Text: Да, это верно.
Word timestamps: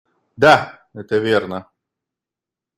Да, 0.35 0.87
это 0.95 1.19
верно. 1.19 1.69